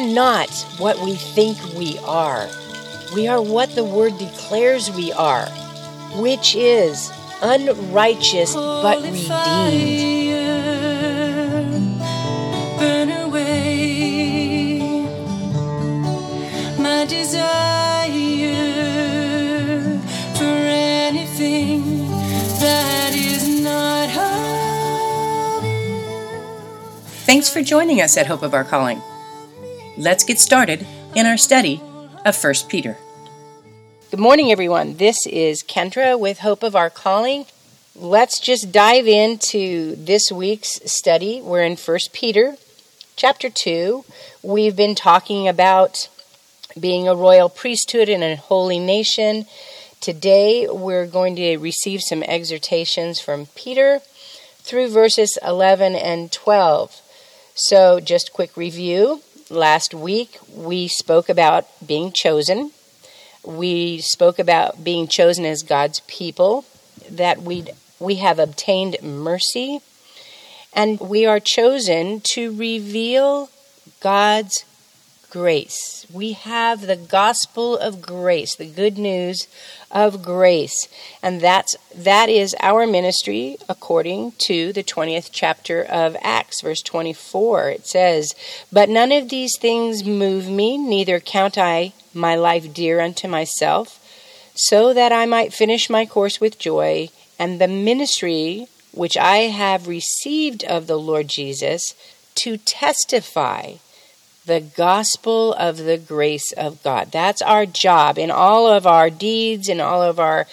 are 0.00 0.06
not 0.06 0.50
what 0.78 0.98
we 1.00 1.14
think 1.14 1.58
we 1.74 1.98
are. 2.00 2.48
We 3.14 3.28
are 3.28 3.42
what 3.42 3.74
the 3.74 3.84
Word 3.84 4.16
declares 4.18 4.90
we 4.90 5.12
are, 5.12 5.46
which 6.20 6.54
is 6.54 7.10
unrighteous 7.42 8.54
but 8.54 9.02
redeemed. 9.02 9.28
Burn 12.78 13.10
away 13.10 14.78
my 16.78 17.04
desire 17.06 17.50
for 20.34 20.44
anything 20.44 22.08
that 22.60 23.12
is 23.14 23.60
not 23.62 24.08
of 24.16 25.64
you. 25.64 26.00
Thanks 27.26 27.48
for 27.50 27.62
joining 27.62 28.00
us 28.00 28.16
at 28.16 28.26
Hope 28.26 28.42
of 28.42 28.54
Our 28.54 28.64
Calling. 28.64 29.02
Let's 30.00 30.24
get 30.24 30.38
started 30.38 30.86
in 31.14 31.26
our 31.26 31.36
study 31.36 31.78
of 32.24 32.42
1 32.42 32.54
Peter. 32.70 32.96
Good 34.10 34.18
morning, 34.18 34.50
everyone. 34.50 34.96
This 34.96 35.26
is 35.26 35.62
Kendra 35.62 36.18
with 36.18 36.38
Hope 36.38 36.62
of 36.62 36.74
Our 36.74 36.88
Calling. 36.88 37.44
Let's 37.94 38.40
just 38.40 38.72
dive 38.72 39.06
into 39.06 39.94
this 39.96 40.32
week's 40.32 40.80
study. 40.90 41.42
We're 41.42 41.64
in 41.64 41.76
1 41.76 41.98
Peter 42.14 42.56
chapter 43.14 43.50
2. 43.50 44.06
We've 44.42 44.74
been 44.74 44.94
talking 44.94 45.46
about 45.46 46.08
being 46.80 47.06
a 47.06 47.14
royal 47.14 47.50
priesthood 47.50 48.08
and 48.08 48.24
a 48.24 48.36
holy 48.36 48.78
nation. 48.78 49.44
Today, 50.00 50.66
we're 50.66 51.06
going 51.06 51.36
to 51.36 51.58
receive 51.58 52.00
some 52.00 52.22
exhortations 52.22 53.20
from 53.20 53.48
Peter 53.54 54.00
through 54.60 54.88
verses 54.88 55.36
11 55.46 55.94
and 55.94 56.32
12. 56.32 57.02
So, 57.54 58.00
just 58.00 58.32
quick 58.32 58.56
review. 58.56 59.20
Last 59.50 59.94
week, 59.94 60.38
we 60.54 60.86
spoke 60.86 61.28
about 61.28 61.66
being 61.84 62.12
chosen. 62.12 62.70
We 63.44 63.98
spoke 63.98 64.38
about 64.38 64.84
being 64.84 65.08
chosen 65.08 65.44
as 65.44 65.64
God's 65.64 65.98
people, 66.06 66.64
that 67.10 67.42
we 67.42 67.64
we 67.98 68.14
have 68.16 68.38
obtained 68.38 68.98
mercy, 69.02 69.80
and 70.72 71.00
we 71.00 71.26
are 71.26 71.40
chosen 71.40 72.20
to 72.34 72.54
reveal 72.54 73.50
God's 73.98 74.64
grace. 75.30 76.04
We 76.12 76.32
have 76.32 76.82
the 76.82 76.96
gospel 76.96 77.78
of 77.78 78.02
grace, 78.02 78.56
the 78.56 78.66
good 78.66 78.98
news 78.98 79.46
of 79.90 80.22
grace. 80.22 80.88
And 81.22 81.40
that's 81.40 81.76
that 81.94 82.28
is 82.28 82.56
our 82.60 82.86
ministry 82.86 83.56
according 83.68 84.32
to 84.46 84.72
the 84.72 84.82
20th 84.82 85.30
chapter 85.32 85.82
of 85.82 86.16
Acts 86.20 86.60
verse 86.60 86.82
24. 86.82 87.70
It 87.70 87.86
says, 87.86 88.34
"But 88.72 88.88
none 88.88 89.12
of 89.12 89.28
these 89.28 89.56
things 89.56 90.04
move 90.04 90.48
me, 90.48 90.76
neither 90.76 91.20
count 91.20 91.56
I 91.56 91.92
my 92.12 92.34
life 92.34 92.74
dear 92.74 93.00
unto 93.00 93.28
myself, 93.28 93.98
so 94.54 94.92
that 94.92 95.12
I 95.12 95.26
might 95.26 95.54
finish 95.54 95.88
my 95.88 96.04
course 96.04 96.40
with 96.40 96.58
joy 96.58 97.08
and 97.38 97.60
the 97.60 97.68
ministry 97.68 98.66
which 98.92 99.16
I 99.16 99.48
have 99.62 99.86
received 99.86 100.64
of 100.64 100.86
the 100.86 100.98
Lord 100.98 101.28
Jesus 101.28 101.94
to 102.34 102.56
testify 102.56 103.74
the 104.46 104.60
gospel 104.60 105.54
of 105.54 105.76
the 105.78 105.98
grace 105.98 106.52
of 106.52 106.82
God. 106.82 107.12
That's 107.12 107.42
our 107.42 107.66
job 107.66 108.18
in 108.18 108.30
all 108.30 108.66
of 108.66 108.86
our 108.86 109.10
deeds, 109.10 109.68
in 109.68 109.80
all 109.80 110.02
of 110.02 110.18
our 110.18 110.46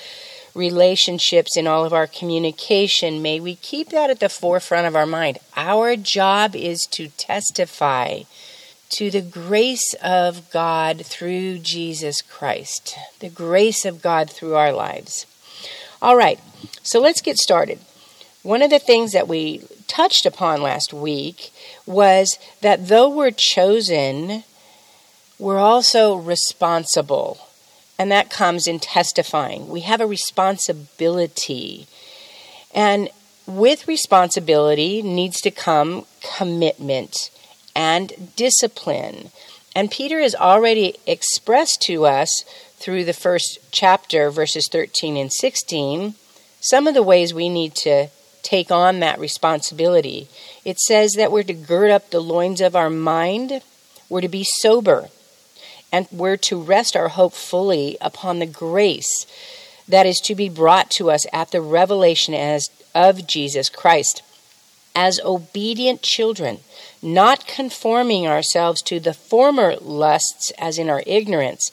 relationships, 0.53 1.55
in 1.55 1.67
all 1.67 1.85
of 1.85 1.93
our 1.93 2.07
communication. 2.07 3.21
May 3.21 3.39
we 3.39 3.55
keep 3.55 3.89
that 3.89 4.09
at 4.09 4.19
the 4.19 4.29
forefront 4.29 4.87
of 4.87 4.95
our 4.95 5.05
mind. 5.05 5.39
Our 5.55 5.95
job 5.95 6.55
is 6.55 6.85
to 6.91 7.09
testify 7.09 8.23
to 8.89 9.11
the 9.11 9.21
grace 9.21 9.93
of 10.01 10.49
God 10.51 11.05
through 11.05 11.59
Jesus 11.59 12.21
Christ, 12.21 12.97
the 13.19 13.29
grace 13.29 13.85
of 13.85 14.01
God 14.01 14.29
through 14.29 14.55
our 14.55 14.71
lives. 14.71 15.25
All 16.01 16.15
right, 16.15 16.39
so 16.83 16.99
let's 16.99 17.21
get 17.21 17.37
started. 17.37 17.79
One 18.47 18.61
of 18.61 18.69
the 18.69 18.79
things 18.79 19.11
that 19.11 19.27
we 19.27 19.63
touched 19.87 20.25
upon 20.25 20.61
last 20.61 20.93
week 20.93 21.51
was 21.85 22.39
that 22.61 22.87
though 22.87 23.09
we're 23.09 23.29
chosen, 23.29 24.45
we're 25.37 25.59
also 25.59 26.15
responsible. 26.15 27.39
And 27.99 28.09
that 28.09 28.29
comes 28.29 28.65
in 28.65 28.79
testifying. 28.79 29.67
We 29.67 29.81
have 29.81 29.99
a 29.99 30.07
responsibility. 30.07 31.87
And 32.73 33.09
with 33.45 33.85
responsibility 33.85 35.01
needs 35.01 35.41
to 35.41 35.51
come 35.51 36.05
commitment 36.37 37.29
and 37.75 38.33
discipline. 38.37 39.31
And 39.75 39.91
Peter 39.91 40.21
has 40.21 40.35
already 40.35 40.95
expressed 41.05 41.81
to 41.81 42.05
us 42.05 42.45
through 42.77 43.03
the 43.03 43.11
first 43.11 43.59
chapter, 43.71 44.31
verses 44.31 44.69
13 44.71 45.17
and 45.17 45.33
16, 45.33 46.15
some 46.61 46.87
of 46.87 46.93
the 46.93 47.03
ways 47.03 47.33
we 47.33 47.49
need 47.49 47.75
to 47.75 48.07
take 48.47 48.71
on 48.71 49.01
that 49.01 49.19
responsibility. 49.19 50.29
It 50.63 50.79
says 50.79 51.13
that 51.13 51.31
we're 51.33 51.43
to 51.43 51.53
gird 51.53 51.91
up 51.91 52.09
the 52.09 52.21
loins 52.21 52.61
of 52.61 52.77
our 52.77 52.89
mind, 52.89 53.61
we're 54.07 54.21
to 54.21 54.29
be 54.29 54.45
sober, 54.45 55.09
and 55.91 56.07
we're 56.11 56.37
to 56.37 56.61
rest 56.61 56.95
our 56.95 57.09
hope 57.09 57.33
fully 57.33 57.97
upon 57.99 58.39
the 58.39 58.45
grace 58.45 59.27
that 59.85 60.05
is 60.05 60.21
to 60.21 60.33
be 60.33 60.47
brought 60.47 60.89
to 60.91 61.11
us 61.11 61.25
at 61.33 61.51
the 61.51 61.61
revelation 61.61 62.33
as 62.33 62.69
of 62.95 63.27
Jesus 63.27 63.69
Christ. 63.69 64.21
As 64.95 65.19
obedient 65.23 66.01
children, 66.01 66.59
not 67.01 67.47
conforming 67.47 68.27
ourselves 68.27 68.81
to 68.83 68.99
the 68.99 69.13
former 69.13 69.75
lusts 69.75 70.51
as 70.57 70.79
in 70.79 70.89
our 70.89 71.03
ignorance, 71.05 71.71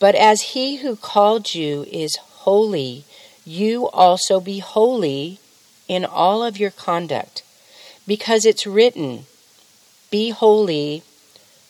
but 0.00 0.14
as 0.14 0.52
he 0.52 0.76
who 0.76 0.96
called 0.96 1.54
you 1.54 1.86
is 1.92 2.16
holy, 2.16 3.04
you 3.44 3.88
also 3.90 4.40
be 4.40 4.58
holy 4.58 5.38
in 5.92 6.04
all 6.04 6.42
of 6.42 6.58
your 6.58 6.70
conduct, 6.70 7.42
because 8.06 8.46
it's 8.46 8.66
written, 8.66 9.26
Be 10.10 10.30
holy, 10.30 11.02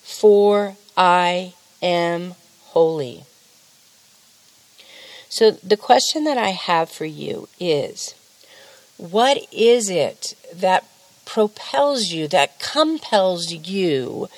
for 0.02 0.76
I 0.96 1.54
am 1.82 2.34
holy. 2.66 3.24
So, 5.28 5.50
the 5.50 5.76
question 5.76 6.24
that 6.24 6.38
I 6.38 6.50
have 6.50 6.88
for 6.90 7.06
you 7.06 7.48
is 7.58 8.14
what 8.96 9.38
is 9.50 9.90
it 9.90 10.36
that 10.54 10.84
propels 11.24 12.12
you, 12.12 12.28
that 12.28 12.60
compels 12.60 13.50
you 13.50 14.28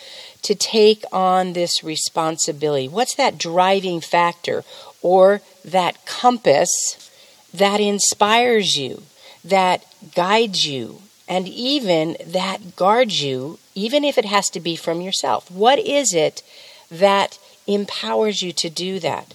to 0.42 0.54
take 0.54 1.04
on 1.12 1.52
this 1.52 1.82
responsibility? 1.84 2.88
What's 2.88 3.16
that 3.16 3.38
driving 3.38 4.00
factor 4.00 4.64
or 5.02 5.42
that 5.64 6.06
compass 6.06 7.10
that 7.52 7.80
inspires 7.80 8.78
you? 8.78 9.02
That 9.44 9.84
guides 10.14 10.66
you 10.66 11.02
and 11.28 11.48
even 11.48 12.16
that 12.26 12.76
guards 12.76 13.22
you, 13.22 13.58
even 13.74 14.04
if 14.04 14.18
it 14.18 14.24
has 14.24 14.50
to 14.50 14.60
be 14.60 14.76
from 14.76 15.00
yourself. 15.00 15.50
What 15.50 15.78
is 15.78 16.12
it 16.14 16.42
that 16.90 17.38
empowers 17.66 18.42
you 18.42 18.52
to 18.52 18.70
do 18.70 18.98
that? 19.00 19.34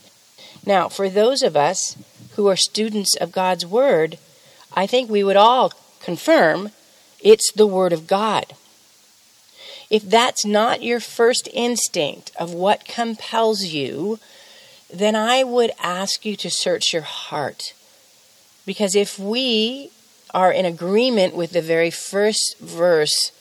Now, 0.65 0.89
for 0.89 1.09
those 1.09 1.41
of 1.41 1.55
us 1.55 1.95
who 2.35 2.47
are 2.47 2.55
students 2.55 3.15
of 3.15 3.31
God's 3.31 3.65
Word, 3.65 4.17
I 4.73 4.85
think 4.85 5.09
we 5.09 5.23
would 5.23 5.35
all 5.35 5.73
confirm 6.01 6.69
it's 7.21 7.51
the 7.51 7.67
Word 7.67 7.91
of 7.91 8.07
God. 8.07 8.53
If 9.89 10.03
that's 10.03 10.45
not 10.45 10.83
your 10.83 10.99
first 10.99 11.49
instinct 11.51 12.31
of 12.39 12.53
what 12.53 12.85
compels 12.85 13.63
you, 13.65 14.19
then 14.93 15.15
I 15.15 15.43
would 15.43 15.71
ask 15.81 16.25
you 16.25 16.35
to 16.37 16.49
search 16.51 16.93
your 16.93 17.01
heart. 17.01 17.73
Because 18.65 18.95
if 18.95 19.17
we 19.17 19.89
are 20.33 20.51
in 20.51 20.65
agreement 20.65 21.35
with 21.35 21.51
the 21.51 21.61
very 21.61 21.91
first 21.91 22.57
verse 22.59 23.31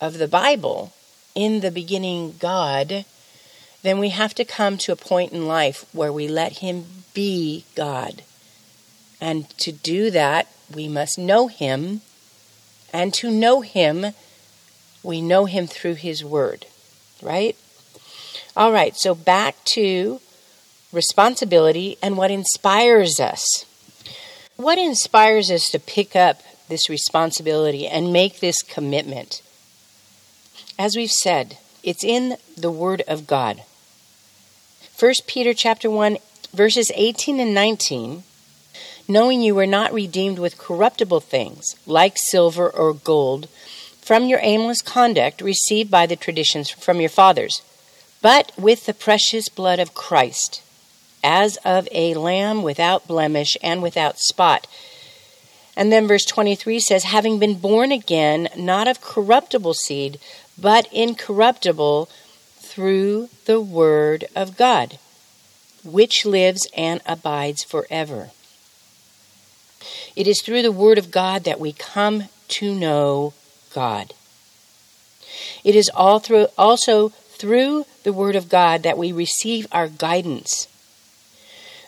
of 0.00 0.18
the 0.18 0.28
Bible, 0.28 0.92
in 1.34 1.60
the 1.60 1.70
beginning, 1.70 2.34
God, 2.38 3.04
then 3.82 3.98
we 3.98 4.08
have 4.08 4.34
to 4.34 4.44
come 4.44 4.76
to 4.78 4.92
a 4.92 4.96
point 4.96 5.32
in 5.32 5.46
life 5.46 5.86
where 5.92 6.12
we 6.12 6.26
let 6.26 6.58
Him 6.58 6.84
be 7.14 7.64
God. 7.74 8.22
And 9.20 9.48
to 9.58 9.72
do 9.72 10.10
that, 10.10 10.48
we 10.74 10.88
must 10.88 11.18
know 11.18 11.48
Him. 11.48 12.00
And 12.92 13.12
to 13.14 13.30
know 13.30 13.60
Him, 13.60 14.06
we 15.02 15.20
know 15.20 15.44
Him 15.44 15.66
through 15.66 15.94
His 15.94 16.24
Word, 16.24 16.66
right? 17.22 17.56
All 18.56 18.72
right, 18.72 18.96
so 18.96 19.14
back 19.14 19.62
to 19.66 20.20
responsibility 20.92 21.96
and 22.02 22.16
what 22.16 22.30
inspires 22.30 23.20
us. 23.20 23.64
What 24.58 24.76
inspires 24.76 25.52
us 25.52 25.70
to 25.70 25.78
pick 25.78 26.16
up 26.16 26.42
this 26.68 26.90
responsibility 26.90 27.86
and 27.86 28.12
make 28.12 28.40
this 28.40 28.60
commitment? 28.60 29.40
As 30.76 30.96
we've 30.96 31.12
said, 31.12 31.58
it's 31.84 32.02
in 32.02 32.38
the 32.56 32.72
word 32.72 33.04
of 33.06 33.28
God. 33.28 33.62
1 34.98 35.14
Peter 35.28 35.54
chapter 35.54 35.88
1 35.88 36.16
verses 36.52 36.90
18 36.96 37.38
and 37.38 37.54
19 37.54 38.24
knowing 39.06 39.42
you 39.42 39.54
were 39.54 39.64
not 39.64 39.94
redeemed 39.94 40.40
with 40.40 40.58
corruptible 40.58 41.20
things 41.20 41.76
like 41.86 42.18
silver 42.18 42.68
or 42.68 42.92
gold 42.92 43.48
from 44.00 44.26
your 44.26 44.40
aimless 44.42 44.82
conduct 44.82 45.40
received 45.40 45.88
by 45.88 46.04
the 46.04 46.16
traditions 46.16 46.68
from 46.68 47.00
your 47.00 47.10
fathers, 47.10 47.62
but 48.20 48.50
with 48.58 48.86
the 48.86 48.94
precious 48.94 49.48
blood 49.48 49.78
of 49.78 49.94
Christ, 49.94 50.62
as 51.28 51.58
of 51.58 51.86
a 51.92 52.14
lamb 52.14 52.62
without 52.62 53.06
blemish 53.06 53.54
and 53.62 53.82
without 53.82 54.18
spot. 54.18 54.66
And 55.76 55.92
then 55.92 56.08
verse 56.08 56.24
23 56.24 56.80
says, 56.80 57.04
having 57.04 57.38
been 57.38 57.58
born 57.58 57.92
again, 57.92 58.48
not 58.56 58.88
of 58.88 59.02
corruptible 59.02 59.74
seed, 59.74 60.18
but 60.58 60.90
incorruptible 60.90 62.08
through 62.56 63.28
the 63.44 63.60
word 63.60 64.24
of 64.34 64.56
God, 64.56 64.98
which 65.84 66.24
lives 66.24 66.66
and 66.74 67.02
abides 67.04 67.62
forever. 67.62 68.30
It 70.16 70.26
is 70.26 70.40
through 70.40 70.62
the 70.62 70.72
word 70.72 70.96
of 70.96 71.10
God 71.10 71.44
that 71.44 71.60
we 71.60 71.72
come 71.74 72.24
to 72.48 72.74
know 72.74 73.34
God. 73.74 74.14
It 75.62 75.76
is 75.76 75.90
all 75.94 76.20
through, 76.20 76.46
also 76.56 77.10
through 77.10 77.84
the 78.02 78.12
Word 78.12 78.34
of 78.34 78.48
God 78.48 78.82
that 78.82 78.98
we 78.98 79.12
receive 79.12 79.66
our 79.70 79.88
guidance. 79.88 80.66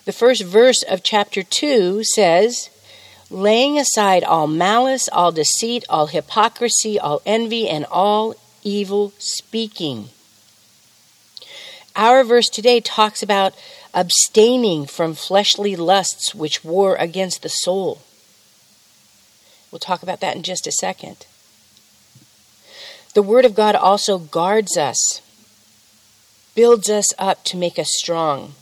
The 0.04 0.12
first 0.12 0.42
verse 0.42 0.82
of 0.82 1.02
chapter 1.02 1.42
2 1.42 2.04
says, 2.04 2.70
Laying 3.28 3.78
aside 3.78 4.24
all 4.24 4.46
malice, 4.46 5.08
all 5.12 5.30
deceit, 5.30 5.84
all 5.88 6.08
hypocrisy, 6.08 6.98
all 6.98 7.22
envy, 7.24 7.68
and 7.68 7.84
all 7.84 8.34
evil 8.64 9.12
speaking. 9.18 10.08
Our 11.94 12.24
verse 12.24 12.48
today 12.48 12.80
talks 12.80 13.22
about 13.22 13.54
abstaining 13.92 14.86
from 14.86 15.14
fleshly 15.14 15.76
lusts 15.76 16.34
which 16.34 16.64
war 16.64 16.96
against 16.96 17.42
the 17.42 17.48
soul. 17.48 18.00
We'll 19.70 19.80
talk 19.80 20.02
about 20.02 20.20
that 20.20 20.34
in 20.34 20.42
just 20.42 20.66
a 20.66 20.72
second. 20.72 21.26
The 23.14 23.22
Word 23.22 23.44
of 23.44 23.54
God 23.54 23.74
also 23.74 24.18
guards 24.18 24.76
us, 24.76 25.20
builds 26.54 26.88
us 26.88 27.12
up 27.18 27.44
to 27.44 27.56
make 27.56 27.78
us 27.78 27.90
strong. 27.92 28.54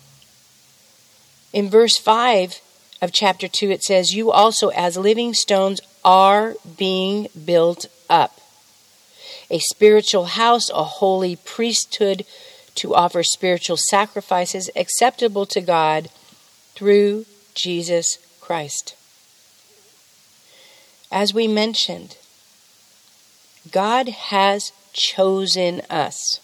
In 1.59 1.69
verse 1.69 1.97
5 1.97 2.61
of 3.03 3.11
chapter 3.11 3.49
2, 3.49 3.73
it 3.73 3.83
says, 3.83 4.15
You 4.15 4.31
also, 4.31 4.69
as 4.69 4.97
living 4.97 5.35
stones, 5.35 5.81
are 6.05 6.55
being 6.77 7.27
built 7.45 7.87
up. 8.09 8.41
A 9.51 9.59
spiritual 9.59 10.27
house, 10.27 10.71
a 10.71 10.85
holy 10.85 11.35
priesthood 11.35 12.25
to 12.77 12.95
offer 12.95 13.25
spiritual 13.25 13.77
sacrifices 13.77 14.71
acceptable 14.77 15.47
to 15.47 15.61
God 15.61 16.11
through 16.77 17.27
Jesus 17.57 18.19
Christ. 18.41 18.95
As 21.11 21.35
we 21.35 21.49
mentioned, 21.49 22.19
God 23.73 24.11
has 24.11 24.71
chosen 24.93 25.83
us. 25.91 26.39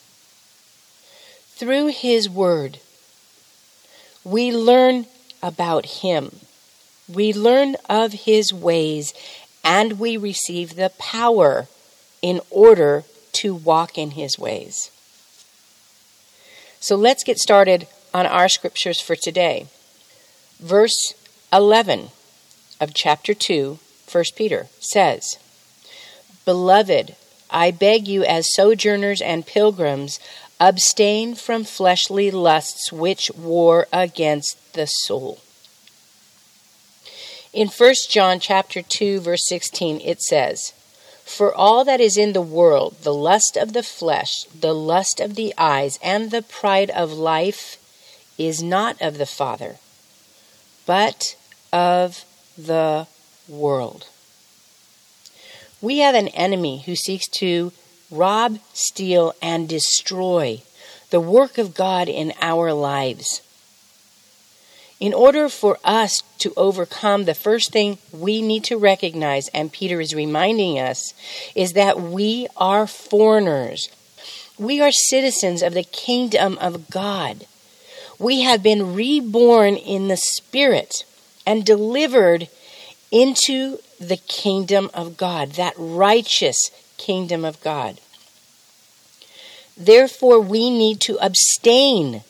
Through 1.55 1.93
His 1.93 2.29
Word, 2.29 2.81
we 4.25 4.51
learn 4.53 5.07
about 5.43 5.87
Him. 5.87 6.37
We 7.13 7.33
learn 7.33 7.77
of 7.89 8.13
His 8.13 8.53
ways 8.53 9.13
and 9.63 9.99
we 9.99 10.17
receive 10.17 10.77
the 10.77 10.93
power 10.99 11.69
in 12.23 12.41
order 12.51 13.05
to 13.33 13.55
walk 13.55 13.99
in 13.99 14.13
His 14.13 14.39
ways. 14.39 14.91
So 16.81 16.97
let's 16.97 17.25
get 17.25 17.39
started 17.39 17.87
on 18.13 18.27
our 18.27 18.49
scriptures 18.49 19.01
for 19.01 19.17
today. 19.17 19.67
Verse 20.61 21.15
11 21.53 22.09
of 22.81 22.95
chapter 22.95 23.35
2, 23.35 23.79
1 24.11 24.25
Peter 24.37 24.67
says, 24.81 25.39
Beloved, 26.45 27.17
I 27.51 27.71
beg 27.71 28.09
you, 28.09 28.25
as 28.25 28.55
sojourners 28.55 29.21
and 29.21 29.47
pilgrims, 29.47 30.19
abstain 30.61 31.35
from 31.35 31.65
fleshly 31.65 32.31
lusts 32.31 32.93
which 32.93 33.31
war 33.33 33.87
against 33.93 34.73
the 34.75 34.87
soul. 34.87 35.39
In 37.53 37.69
1 37.69 37.95
John 38.09 38.41
chapter 38.41 38.83
2 38.83 39.21
verse 39.21 39.49
16 39.49 40.01
it 40.01 40.21
says, 40.23 40.73
"For 41.25 41.55
all 41.55 41.85
that 41.85 42.01
is 42.01 42.17
in 42.17 42.33
the 42.33 42.41
world, 42.41 42.97
the 43.03 43.15
lust 43.15 43.57
of 43.57 43.73
the 43.73 43.83
flesh, 43.83 44.45
the 44.55 44.75
lust 44.75 45.21
of 45.21 45.35
the 45.35 45.55
eyes, 45.57 45.99
and 46.03 46.31
the 46.31 46.43
pride 46.43 46.91
of 46.91 47.13
life 47.13 47.79
is 48.37 48.63
not 48.63 49.01
of 49.01 49.19
the 49.19 49.27
Father, 49.27 49.79
but 50.85 51.37
of 51.73 52.25
the 52.59 53.07
world." 53.49 54.07
We 55.81 55.99
have 55.99 56.15
an 56.15 56.29
enemy 56.29 56.83
who 56.87 56.97
seeks 56.97 57.29
to 57.39 57.73
rob, 58.15 58.59
steal, 58.73 59.35
and 59.43 59.69
destroy 59.69 60.63
the 61.11 61.21
work 61.21 61.59
of 61.59 61.75
God 61.75 62.09
in 62.09 62.33
our 62.41 62.73
lives. 62.73 63.41
In 65.01 65.13
order 65.13 65.49
for 65.49 65.79
us 65.85 66.23
to 66.39 66.53
overcome, 66.57 67.25
the 67.25 67.35
first 67.35 67.73
thing 67.73 67.99
we 68.13 68.41
need 68.41 68.65
to 68.65 68.79
recognize, 68.79 69.49
and 69.49 69.73
Peter 69.73 70.01
is 70.01 70.15
reminding 70.15 70.79
us, 70.79 71.13
is 71.55 71.73
that 71.75 72.01
we 72.01 72.47
are 72.57 72.87
foreigners. 72.87 73.89
We 74.59 74.81
are 74.81 74.93
citizens 74.93 75.63
of 75.63 75.75
the 75.75 75.83
kingdom 75.85 76.57
of 76.59 76.91
God. 76.91 77.47
We 78.19 78.43
have 78.43 78.63
been 78.63 78.95
reborn 78.95 79.77
in 79.77 80.09
the 80.09 80.17
Spirit 80.17 81.05
and 81.45 81.67
delivered 81.67 82.49
into 83.11 83.79
the 84.01 84.17
kingdom 84.17 84.91
of 84.95 85.17
God, 85.17 85.53
that 85.53 85.75
righteous 85.77 86.71
kingdom 86.97 87.45
of 87.45 87.61
God. 87.61 88.01
Therefore, 89.77 90.41
we 90.41 90.71
need 90.71 91.01
to 91.03 91.19
abstain 91.25 92.23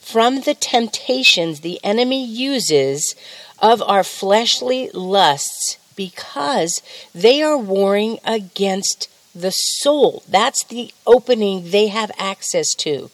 from 0.00 0.40
the 0.40 0.54
temptations 0.54 1.60
the 1.60 1.80
enemy 1.84 2.24
uses 2.24 3.14
of 3.60 3.82
our 3.82 4.04
fleshly 4.04 4.90
lusts 4.92 5.78
because 5.96 6.82
they 7.14 7.42
are 7.42 7.56
warring 7.56 8.18
against 8.24 9.08
the 9.34 9.50
soul. 9.50 10.22
That's 10.28 10.64
the 10.64 10.92
opening 11.06 11.70
they 11.70 11.88
have 11.88 12.10
access 12.18 12.74
to 12.76 13.10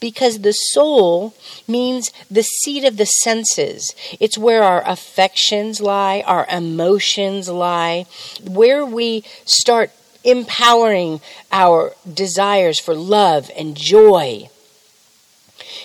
because 0.00 0.40
the 0.40 0.52
soul 0.52 1.34
means 1.66 2.12
the 2.30 2.42
seat 2.42 2.84
of 2.84 2.96
the 2.96 3.06
senses. 3.06 3.94
It's 4.18 4.38
where 4.38 4.62
our 4.62 4.86
affections 4.86 5.80
lie, 5.80 6.22
our 6.26 6.46
emotions 6.50 7.48
lie, 7.48 8.06
where 8.44 8.84
we 8.84 9.24
start 9.44 9.90
empowering 10.24 11.20
our 11.50 11.92
desires 12.12 12.78
for 12.78 12.94
love 12.94 13.50
and 13.56 13.76
joy. 13.76 14.48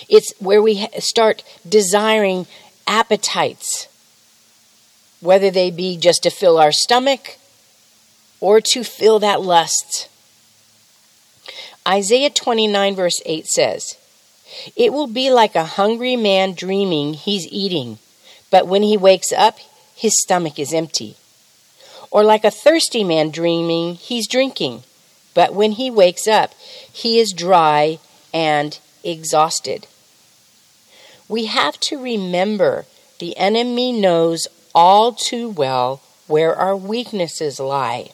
It's 0.08 0.32
where 0.38 0.62
we 0.62 0.88
start 0.98 1.42
desiring 1.68 2.46
appetites, 2.86 3.88
whether 5.20 5.50
they 5.50 5.70
be 5.70 5.96
just 5.96 6.22
to 6.24 6.30
fill 6.30 6.58
our 6.58 6.72
stomach 6.72 7.38
or 8.40 8.60
to 8.60 8.84
fill 8.84 9.18
that 9.20 9.40
lust 9.42 10.08
Isaiah 11.86 12.30
29, 12.30 12.96
verse 12.96 13.22
8 13.24 13.46
says, 13.46 13.96
It 14.74 14.92
will 14.92 15.06
be 15.06 15.30
like 15.30 15.54
a 15.54 15.64
hungry 15.64 16.16
man 16.16 16.54
dreaming 16.54 17.14
he's 17.14 17.46
eating, 17.46 17.98
but 18.50 18.66
when 18.66 18.82
he 18.82 18.96
wakes 18.96 19.32
up, 19.32 19.58
his 19.94 20.20
stomach 20.20 20.58
is 20.58 20.74
empty. 20.74 21.16
Or 22.16 22.24
like 22.24 22.46
a 22.46 22.50
thirsty 22.50 23.04
man 23.04 23.28
dreaming 23.28 23.96
he's 23.96 24.26
drinking, 24.26 24.84
but 25.34 25.52
when 25.52 25.72
he 25.72 25.90
wakes 25.90 26.26
up, 26.26 26.54
he 26.90 27.18
is 27.18 27.34
dry 27.34 27.98
and 28.32 28.78
exhausted. 29.04 29.86
We 31.28 31.44
have 31.44 31.78
to 31.80 32.02
remember 32.02 32.86
the 33.18 33.36
enemy 33.36 33.92
knows 33.92 34.48
all 34.74 35.12
too 35.12 35.50
well 35.50 36.00
where 36.26 36.56
our 36.56 36.74
weaknesses 36.74 37.60
lie 37.60 38.12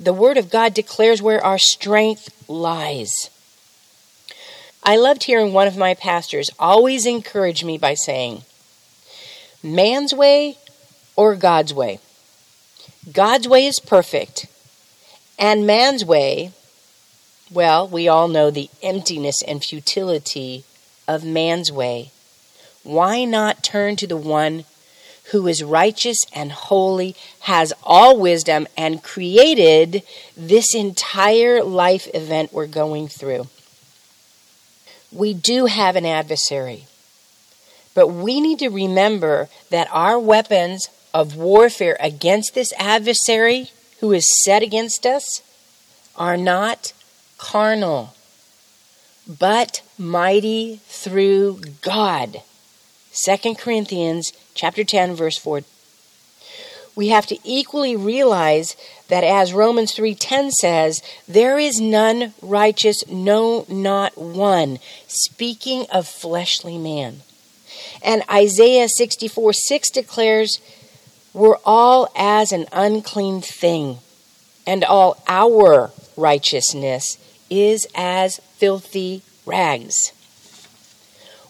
the 0.00 0.12
Word 0.12 0.36
of 0.36 0.50
God 0.50 0.74
declares 0.74 1.22
where 1.22 1.42
our 1.42 1.58
strength 1.58 2.48
lies. 2.48 3.30
I 4.82 4.96
loved 4.96 5.22
hearing 5.22 5.52
one 5.52 5.68
of 5.68 5.76
my 5.76 5.94
pastors 5.94 6.50
always 6.58 7.06
encourage 7.06 7.64
me 7.64 7.78
by 7.78 7.94
saying, 7.94 8.42
Man's 9.62 10.12
way 10.12 10.58
or 11.14 11.34
God's 11.34 11.72
way? 11.72 12.00
God's 13.12 13.46
way 13.48 13.66
is 13.66 13.78
perfect, 13.78 14.46
and 15.38 15.66
man's 15.66 16.04
way, 16.04 16.52
well, 17.50 17.86
we 17.86 18.08
all 18.08 18.26
know 18.26 18.50
the 18.50 18.68
emptiness 18.82 19.42
and 19.42 19.62
futility 19.62 20.64
of 21.06 21.24
man's 21.24 21.70
way. 21.70 22.10
Why 22.82 23.24
not 23.24 23.62
turn 23.62 23.96
to 23.96 24.06
the 24.06 24.16
one 24.16 24.64
who 25.32 25.46
is 25.48 25.62
righteous 25.62 26.24
and 26.32 26.52
holy, 26.52 27.16
has 27.40 27.72
all 27.82 28.18
wisdom, 28.18 28.66
and 28.76 29.02
created 29.02 30.02
this 30.36 30.74
entire 30.74 31.64
life 31.64 32.08
event 32.14 32.52
we're 32.52 32.66
going 32.66 33.08
through. 33.08 33.48
We 35.10 35.34
do 35.34 35.66
have 35.66 35.96
an 35.96 36.06
adversary, 36.06 36.86
but 37.94 38.08
we 38.08 38.40
need 38.40 38.60
to 38.60 38.68
remember 38.68 39.48
that 39.70 39.88
our 39.90 40.18
weapons 40.18 40.88
of 41.16 41.34
warfare 41.34 41.96
against 41.98 42.54
this 42.54 42.74
adversary 42.78 43.70
who 44.00 44.12
is 44.12 44.44
set 44.44 44.62
against 44.62 45.06
us 45.06 45.40
are 46.14 46.36
not 46.36 46.92
carnal, 47.38 48.14
but 49.26 49.80
mighty 49.96 50.78
through 50.88 51.58
God. 51.80 52.42
2 53.14 53.54
Corinthians 53.54 54.34
chapter 54.54 54.84
10 54.84 55.14
verse 55.14 55.38
4. 55.38 55.62
We 56.94 57.08
have 57.08 57.26
to 57.28 57.38
equally 57.44 57.96
realize 57.96 58.76
that 59.08 59.24
as 59.24 59.54
Romans 59.54 59.94
3:10 59.94 60.50
says, 60.50 61.00
there 61.26 61.58
is 61.58 61.80
none 61.80 62.34
righteous, 62.42 63.02
no 63.08 63.64
not 63.70 64.18
one, 64.18 64.80
speaking 65.06 65.86
of 65.90 66.06
fleshly 66.06 66.76
man. 66.76 67.22
And 68.02 68.22
Isaiah 68.30 68.90
64 68.90 69.54
6 69.54 69.90
declares, 69.90 70.60
We're 71.36 71.58
all 71.66 72.08
as 72.16 72.50
an 72.50 72.64
unclean 72.72 73.42
thing, 73.42 73.98
and 74.66 74.82
all 74.82 75.22
our 75.28 75.90
righteousness 76.16 77.18
is 77.50 77.86
as 77.94 78.38
filthy 78.56 79.20
rags. 79.44 80.12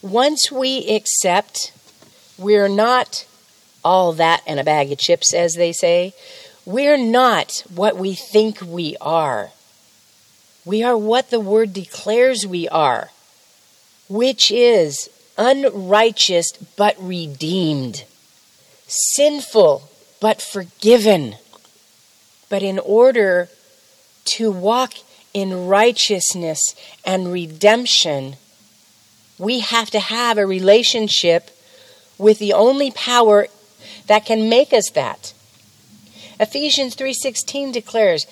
Once 0.02 0.50
we 0.50 0.88
accept 0.88 1.72
we're 2.36 2.66
not 2.66 3.26
all 3.84 4.12
that 4.14 4.42
and 4.44 4.58
a 4.58 4.64
bag 4.64 4.90
of 4.90 4.98
chips, 4.98 5.32
as 5.32 5.54
they 5.54 5.70
say, 5.70 6.14
we're 6.64 6.98
not 6.98 7.62
what 7.72 7.96
we 7.96 8.12
think 8.12 8.60
we 8.60 8.96
are. 9.00 9.50
We 10.64 10.82
are 10.82 10.98
what 10.98 11.30
the 11.30 11.38
word 11.38 11.72
declares 11.72 12.44
we 12.44 12.68
are, 12.70 13.10
which 14.08 14.50
is 14.50 15.08
unrighteous 15.38 16.50
but 16.76 16.96
redeemed, 16.98 18.02
sinful 18.86 19.90
but 20.20 20.40
forgiven. 20.40 21.36
But 22.48 22.62
in 22.62 22.78
order 22.78 23.48
to 24.36 24.50
walk 24.50 24.94
in 25.34 25.66
righteousness 25.66 26.74
and 27.04 27.32
redemption, 27.32 28.36
we 29.38 29.60
have 29.60 29.90
to 29.90 30.00
have 30.00 30.38
a 30.38 30.46
relationship 30.46 31.50
with 32.18 32.38
the 32.38 32.52
only 32.52 32.90
power 32.90 33.48
that 34.06 34.24
can 34.24 34.48
make 34.48 34.72
us 34.72 34.90
that. 34.90 35.32
Ephesians 36.38 36.94
3:16 36.94 37.72
declares 37.72 38.26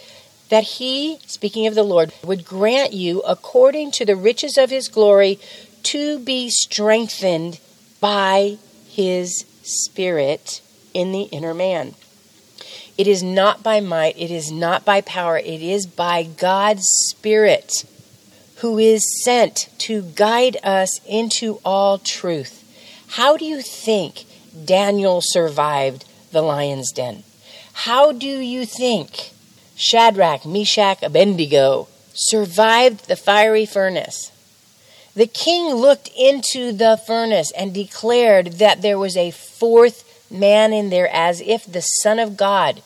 that 0.48 0.64
he, 0.64 1.18
speaking 1.26 1.66
of 1.66 1.74
the 1.74 1.82
Lord, 1.82 2.12
would 2.22 2.44
grant 2.44 2.92
you 2.92 3.20
according 3.22 3.90
to 3.92 4.04
the 4.04 4.16
riches 4.16 4.56
of 4.56 4.70
his 4.70 4.88
glory 4.88 5.38
to 5.84 6.18
be 6.18 6.50
strengthened 6.50 7.58
by 8.00 8.58
his 8.88 9.44
spirit 9.64 10.60
in 10.92 11.12
the 11.12 11.22
inner 11.24 11.54
man. 11.54 11.94
It 12.96 13.08
is 13.08 13.22
not 13.22 13.62
by 13.62 13.80
might, 13.80 14.16
it 14.16 14.30
is 14.30 14.52
not 14.52 14.84
by 14.84 15.00
power, 15.00 15.36
it 15.36 15.60
is 15.60 15.86
by 15.86 16.22
God's 16.22 16.86
Spirit 16.86 17.84
who 18.58 18.78
is 18.78 19.22
sent 19.24 19.68
to 19.78 20.02
guide 20.02 20.56
us 20.62 21.00
into 21.06 21.60
all 21.64 21.98
truth. 21.98 22.60
How 23.08 23.36
do 23.36 23.44
you 23.44 23.62
think 23.62 24.24
Daniel 24.64 25.20
survived 25.22 26.04
the 26.30 26.42
lion's 26.42 26.92
den? 26.92 27.24
How 27.72 28.12
do 28.12 28.26
you 28.26 28.64
think 28.64 29.32
Shadrach, 29.74 30.46
Meshach, 30.46 31.02
Abednego 31.02 31.88
survived 32.12 33.08
the 33.08 33.16
fiery 33.16 33.66
furnace? 33.66 34.30
The 35.14 35.26
king 35.26 35.74
looked 35.74 36.08
into 36.16 36.72
the 36.72 37.00
furnace 37.06 37.52
and 37.52 37.72
declared 37.72 38.54
that 38.54 38.82
there 38.82 38.98
was 38.98 39.16
a 39.16 39.30
fourth 39.30 40.30
man 40.30 40.72
in 40.72 40.90
there 40.90 41.08
as 41.08 41.40
if 41.40 41.64
the 41.64 41.82
Son 41.82 42.18
of 42.18 42.36
God, 42.36 42.82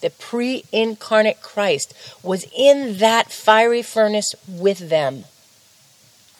the 0.00 0.10
pre 0.10 0.64
incarnate 0.72 1.40
Christ, 1.40 1.94
was 2.22 2.46
in 2.56 2.98
that 2.98 3.30
fiery 3.30 3.82
furnace 3.82 4.34
with 4.48 4.88
them. 4.88 5.24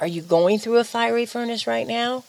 Are 0.01 0.07
you 0.07 0.23
going 0.23 0.59
through 0.59 0.79
a 0.79 0.85
fiery 0.85 1.27
furnace 1.27 1.67
right 1.67 1.87
now? 1.87 2.25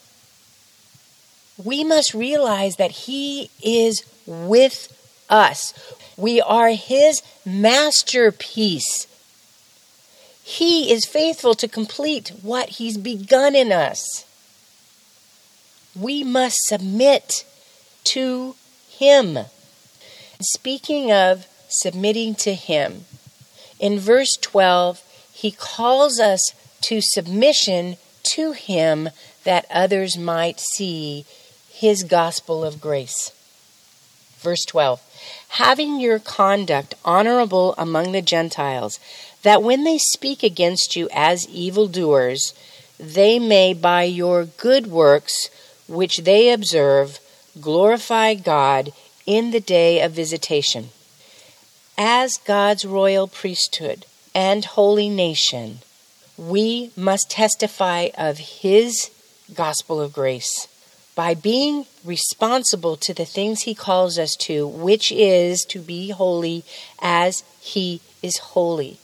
We 1.62 1.82
must 1.84 2.14
realize 2.14 2.76
that 2.76 2.92
He 2.92 3.50
is 3.62 4.04
with 4.26 4.96
us. 5.28 5.74
We 6.16 6.40
are 6.40 6.70
His 6.70 7.22
masterpiece. 7.44 9.06
He 10.50 10.90
is 10.90 11.06
faithful 11.06 11.54
to 11.54 11.68
complete 11.68 12.32
what 12.42 12.70
He's 12.70 12.98
begun 12.98 13.54
in 13.54 13.70
us. 13.70 14.24
We 15.94 16.24
must 16.24 16.64
submit 16.64 17.44
to 18.06 18.56
Him. 18.88 19.38
Speaking 20.40 21.12
of 21.12 21.46
submitting 21.68 22.34
to 22.34 22.54
Him, 22.54 23.04
in 23.78 24.00
verse 24.00 24.36
12, 24.40 25.00
He 25.32 25.52
calls 25.52 26.18
us 26.18 26.52
to 26.80 27.00
submission 27.00 27.96
to 28.24 28.50
Him 28.50 29.10
that 29.44 29.66
others 29.70 30.18
might 30.18 30.58
see 30.58 31.26
His 31.70 32.02
gospel 32.02 32.64
of 32.64 32.80
grace. 32.80 33.30
Verse 34.40 34.64
12 34.64 35.00
Having 35.50 36.00
your 36.00 36.18
conduct 36.18 36.94
honorable 37.04 37.74
among 37.78 38.10
the 38.10 38.22
Gentiles, 38.22 38.98
that 39.42 39.62
when 39.62 39.84
they 39.84 39.98
speak 39.98 40.42
against 40.42 40.96
you 40.96 41.08
as 41.12 41.48
evildoers, 41.48 42.54
they 42.98 43.38
may 43.38 43.72
by 43.72 44.02
your 44.02 44.44
good 44.44 44.86
works 44.86 45.48
which 45.88 46.18
they 46.18 46.50
observe 46.52 47.18
glorify 47.60 48.34
God 48.34 48.92
in 49.26 49.50
the 49.50 49.60
day 49.60 50.00
of 50.00 50.12
visitation. 50.12 50.90
As 51.96 52.38
God's 52.38 52.84
royal 52.84 53.26
priesthood 53.26 54.06
and 54.34 54.64
holy 54.64 55.08
nation, 55.08 55.80
we 56.38 56.90
must 56.96 57.30
testify 57.30 58.08
of 58.16 58.38
His 58.38 59.10
gospel 59.54 60.00
of 60.00 60.12
grace 60.12 60.68
by 61.14 61.34
being 61.34 61.86
responsible 62.04 62.96
to 62.96 63.12
the 63.12 63.24
things 63.24 63.62
He 63.62 63.74
calls 63.74 64.18
us 64.18 64.36
to, 64.36 64.66
which 64.66 65.12
is 65.12 65.64
to 65.66 65.80
be 65.80 66.10
holy 66.10 66.64
as 67.02 67.42
He 67.60 68.00
is 68.22 68.38
holy. 68.38 68.98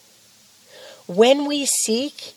When 1.06 1.46
we 1.46 1.66
seek 1.66 2.34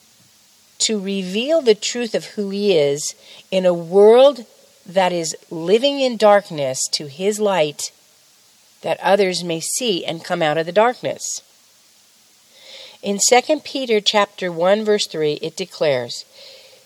to 0.78 0.98
reveal 0.98 1.60
the 1.60 1.74
truth 1.74 2.14
of 2.14 2.24
who 2.26 2.50
He 2.50 2.76
is 2.76 3.14
in 3.50 3.66
a 3.66 3.74
world 3.74 4.46
that 4.86 5.12
is 5.12 5.36
living 5.50 6.00
in 6.00 6.16
darkness 6.16 6.88
to 6.88 7.06
his 7.06 7.38
light 7.38 7.92
that 8.82 9.00
others 9.00 9.44
may 9.44 9.60
see 9.60 10.04
and 10.04 10.24
come 10.24 10.42
out 10.42 10.58
of 10.58 10.66
the 10.66 10.72
darkness. 10.72 11.42
In 13.02 13.18
2 13.18 13.60
Peter 13.60 14.00
chapter 14.00 14.50
1 14.50 14.84
verse 14.84 15.06
3 15.06 15.34
it 15.34 15.56
declares, 15.56 16.24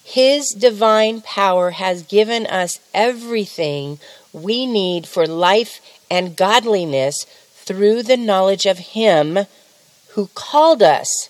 "His 0.02 0.50
divine 0.50 1.22
power 1.22 1.70
has 1.70 2.02
given 2.02 2.46
us 2.46 2.78
everything 2.92 4.00
we 4.32 4.66
need 4.66 5.08
for 5.08 5.26
life 5.26 5.80
and 6.10 6.36
godliness 6.36 7.26
through 7.56 8.02
the 8.02 8.16
knowledge 8.16 8.66
of 8.66 8.78
him 8.78 9.46
who 10.08 10.28
called 10.34 10.82
us 10.82 11.28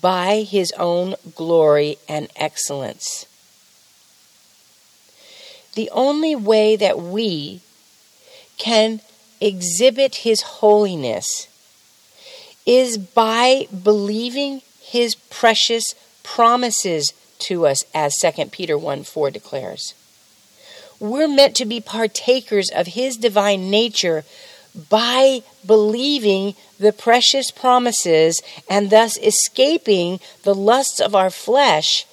by 0.00 0.40
his 0.40 0.72
own 0.78 1.14
glory 1.34 1.98
and 2.08 2.28
excellence." 2.36 3.26
the 5.76 5.90
only 5.90 6.34
way 6.34 6.74
that 6.74 6.98
we 6.98 7.60
can 8.58 9.00
exhibit 9.40 10.16
His 10.16 10.42
holiness 10.42 11.46
is 12.64 12.98
by 12.98 13.68
believing 13.84 14.62
His 14.80 15.14
precious 15.14 15.94
promises 16.24 17.12
to 17.40 17.66
us, 17.66 17.84
as 17.94 18.18
2 18.18 18.46
Peter 18.46 18.76
1 18.76 19.04
4 19.04 19.30
declares. 19.30 19.94
We're 20.98 21.28
meant 21.28 21.54
to 21.56 21.66
be 21.66 21.80
partakers 21.80 22.70
of 22.70 22.88
His 22.88 23.18
divine 23.18 23.70
nature 23.70 24.24
by 24.76 25.42
believing 25.66 26.54
the 26.78 26.92
precious 26.92 27.50
promises 27.50 28.42
and 28.68 28.90
thus 28.90 29.16
escaping 29.18 30.20
the 30.42 30.54
lusts 30.54 31.00
of 31.00 31.14
our 31.14 31.30
flesh 31.30 32.06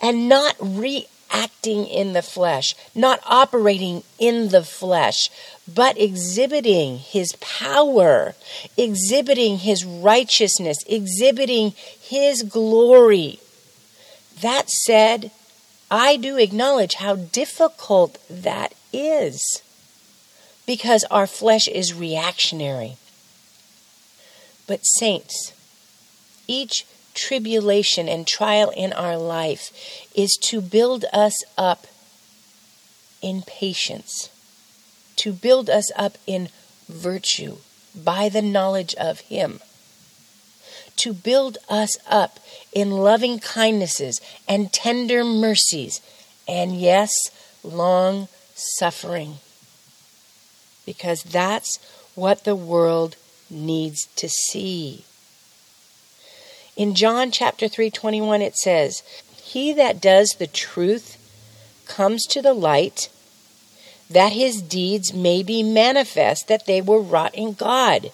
and 0.00 0.28
not 0.28 0.56
reacting 0.60 1.86
in 1.86 2.12
the 2.12 2.22
flesh, 2.22 2.74
not 2.94 3.20
operating 3.26 4.02
in 4.18 4.48
the 4.48 4.64
flesh, 4.64 5.30
but 5.72 6.00
exhibiting 6.00 6.98
his 6.98 7.34
power, 7.40 8.34
exhibiting 8.76 9.58
his 9.58 9.84
righteousness, 9.84 10.84
exhibiting 10.86 11.72
his 12.00 12.42
glory. 12.42 13.40
That 14.40 14.70
said, 14.70 15.30
I 15.90 16.16
do 16.16 16.36
acknowledge 16.36 16.94
how 16.94 17.16
difficult 17.16 18.18
that 18.28 18.74
is 18.92 19.62
because 20.66 21.04
our 21.04 21.26
flesh 21.26 21.68
is 21.68 21.94
reactionary. 21.94 22.96
But, 24.66 24.84
saints, 24.84 25.52
each 26.48 26.84
tribulation 27.14 28.08
and 28.08 28.26
trial 28.26 28.70
in 28.76 28.92
our 28.92 29.16
life 29.16 29.70
is 30.14 30.36
to 30.42 30.60
build 30.60 31.04
us 31.12 31.42
up 31.56 31.86
in 33.22 33.42
patience, 33.42 34.28
to 35.16 35.32
build 35.32 35.70
us 35.70 35.90
up 35.96 36.18
in 36.26 36.48
virtue, 36.88 37.56
by 37.94 38.28
the 38.28 38.42
knowledge 38.42 38.94
of 38.96 39.20
Him, 39.20 39.60
to 40.96 41.12
build 41.12 41.58
us 41.68 41.96
up 42.08 42.38
in 42.72 42.90
loving 42.90 43.38
kindnesses 43.38 44.20
and 44.46 44.72
tender 44.72 45.24
mercies, 45.24 46.00
and 46.46 46.78
yes, 46.78 47.30
long 47.64 48.28
suffering. 48.54 49.36
Because 50.86 51.22
that's 51.22 51.78
what 52.14 52.44
the 52.44 52.56
world 52.56 53.16
needs 53.50 54.06
to 54.16 54.28
see. 54.28 55.04
In 56.76 56.94
John 56.94 57.30
chapter 57.30 57.68
3:21 57.68 58.40
it 58.40 58.56
says, 58.56 59.02
"He 59.42 59.72
that 59.74 60.00
does 60.00 60.34
the 60.34 60.46
truth 60.46 61.18
comes 61.86 62.26
to 62.26 62.40
the 62.40 62.54
light, 62.54 63.08
that 64.08 64.32
his 64.32 64.62
deeds 64.62 65.12
may 65.12 65.42
be 65.42 65.62
manifest 65.62 66.48
that 66.48 66.66
they 66.66 66.80
were 66.80 67.00
wrought 67.00 67.34
in 67.34 67.52
God." 67.52 68.10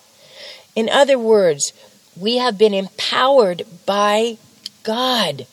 In 0.75 0.89
other 0.89 1.19
words, 1.19 1.73
we 2.17 2.37
have 2.37 2.57
been 2.57 2.75
empowered 2.75 3.67
by 3.85 4.39
God. 4.83 5.47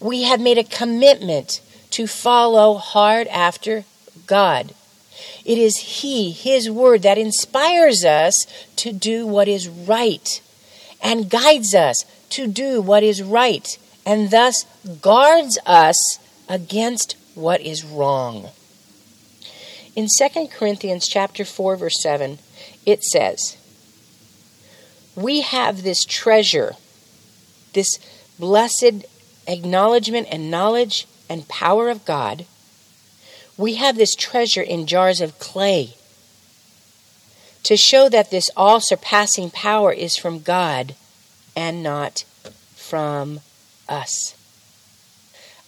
We 0.00 0.22
have 0.22 0.40
made 0.40 0.58
a 0.58 0.64
commitment 0.64 1.60
to 1.90 2.06
follow 2.06 2.74
hard 2.74 3.28
after 3.28 3.84
God. 4.26 4.74
It 5.44 5.58
is 5.58 5.76
He, 5.78 6.30
His 6.30 6.70
Word, 6.70 7.02
that 7.02 7.18
inspires 7.18 8.04
us 8.04 8.46
to 8.76 8.92
do 8.92 9.26
what 9.26 9.48
is 9.48 9.68
right 9.68 10.40
and 11.02 11.28
guides 11.28 11.74
us 11.74 12.04
to 12.30 12.46
do 12.46 12.80
what 12.80 13.02
is 13.02 13.22
right 13.22 13.76
and 14.06 14.30
thus 14.30 14.64
guards 15.00 15.58
us 15.66 16.18
against 16.48 17.16
what 17.34 17.60
is 17.60 17.84
wrong. 17.84 18.48
In 19.94 20.06
2 20.06 20.48
Corinthians 20.48 21.06
chapter 21.06 21.44
4 21.44 21.76
verse 21.76 22.00
7, 22.02 22.38
it 22.86 23.04
says, 23.04 23.56
"We 25.14 25.40
have 25.42 25.82
this 25.82 26.04
treasure, 26.04 26.76
this 27.74 27.98
blessed 28.38 29.04
acknowledgement 29.46 30.28
and 30.30 30.50
knowledge 30.50 31.06
and 31.28 31.48
power 31.48 31.90
of 31.90 32.04
God, 32.04 32.46
we 33.56 33.74
have 33.74 33.96
this 33.96 34.14
treasure 34.14 34.62
in 34.62 34.86
jars 34.86 35.20
of 35.20 35.38
clay 35.38 35.94
to 37.62 37.76
show 37.76 38.08
that 38.08 38.30
this 38.30 38.50
all 38.56 38.80
surpassing 38.80 39.50
power 39.50 39.92
is 39.92 40.16
from 40.16 40.40
God 40.40 40.94
and 41.54 41.82
not 41.82 42.24
from 42.74 43.40
us. 43.88 44.34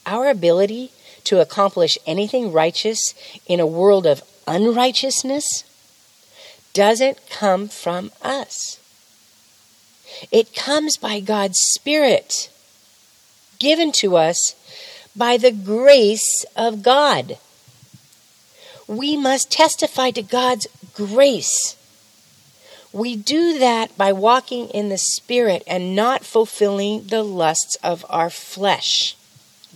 Our 0.06 0.28
ability 0.28 0.90
to 1.24 1.40
accomplish 1.40 1.96
anything 2.06 2.52
righteous 2.52 3.14
in 3.46 3.60
a 3.60 3.66
world 3.66 4.06
of 4.06 4.22
unrighteousness 4.46 5.64
doesn't 6.72 7.30
come 7.30 7.68
from 7.68 8.10
us. 8.22 8.78
It 10.30 10.54
comes 10.54 10.96
by 10.96 11.20
God's 11.20 11.58
Spirit, 11.58 12.50
given 13.58 13.92
to 13.92 14.16
us 14.16 14.54
by 15.16 15.36
the 15.36 15.52
grace 15.52 16.44
of 16.56 16.82
God. 16.82 17.38
We 18.86 19.16
must 19.16 19.50
testify 19.50 20.10
to 20.12 20.22
God's 20.22 20.66
grace. 20.94 21.76
We 22.92 23.16
do 23.16 23.58
that 23.58 23.96
by 23.96 24.12
walking 24.12 24.68
in 24.68 24.88
the 24.88 24.98
Spirit 24.98 25.62
and 25.66 25.96
not 25.96 26.24
fulfilling 26.24 27.06
the 27.06 27.22
lusts 27.22 27.76
of 27.82 28.04
our 28.08 28.30
flesh. 28.30 29.16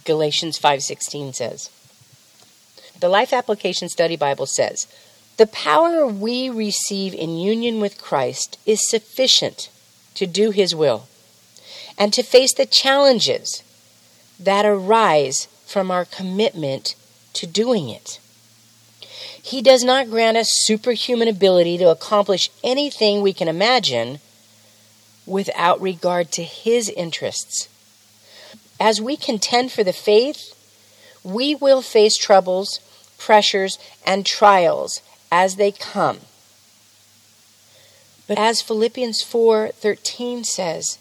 Galatians 0.04 0.58
5:16 0.58 1.32
says. 1.32 1.70
The 3.00 3.08
Life 3.08 3.32
Application 3.32 3.88
Study 3.88 4.16
Bible 4.16 4.46
says, 4.46 4.86
"The 5.36 5.46
power 5.46 6.06
we 6.06 6.48
receive 6.48 7.14
in 7.14 7.38
union 7.38 7.80
with 7.80 7.98
Christ 7.98 8.58
is 8.66 8.88
sufficient 8.88 9.68
to 10.14 10.26
do 10.26 10.50
his 10.50 10.74
will 10.74 11.08
and 11.96 12.12
to 12.12 12.22
face 12.22 12.52
the 12.52 12.66
challenges 12.66 13.62
that 14.38 14.64
arise 14.64 15.48
from 15.66 15.90
our 15.90 16.04
commitment 16.04 16.94
to 17.34 17.46
doing 17.46 17.88
it. 17.88 18.18
He 19.42 19.62
does 19.62 19.84
not 19.84 20.10
grant 20.10 20.36
us 20.36 20.50
superhuman 20.50 21.28
ability 21.28 21.78
to 21.78 21.90
accomplish 21.90 22.50
anything 22.62 23.22
we 23.22 23.32
can 23.32 23.48
imagine 23.48 24.20
without 25.26 25.80
regard 25.80 26.30
to 26.32 26.42
His 26.42 26.88
interests. 26.88 27.68
As 28.80 29.00
we 29.00 29.16
contend 29.16 29.72
for 29.72 29.84
the 29.84 29.92
faith, 29.92 30.54
we 31.24 31.54
will 31.54 31.82
face 31.82 32.16
troubles, 32.16 32.80
pressures, 33.18 33.78
and 34.06 34.24
trials 34.24 35.02
as 35.30 35.56
they 35.56 35.72
come. 35.72 36.20
But 38.26 38.38
as 38.38 38.62
Philippians 38.62 39.22
4:13 39.22 40.44
says, 40.44 40.98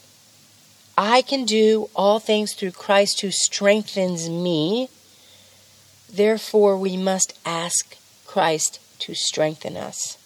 I 0.96 1.22
can 1.22 1.44
do 1.44 1.90
all 1.94 2.18
things 2.18 2.54
through 2.54 2.72
Christ 2.72 3.20
who 3.20 3.30
strengthens 3.30 4.28
me. 4.28 4.88
Therefore, 6.12 6.76
we 6.76 6.96
must 6.96 7.38
ask 7.44 7.97
Christ 8.28 8.78
to 9.00 9.14
strengthen 9.14 9.76
us. 9.76 10.16